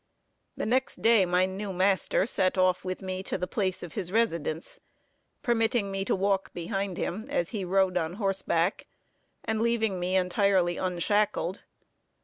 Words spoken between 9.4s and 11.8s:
and leaving me entirely unshackled.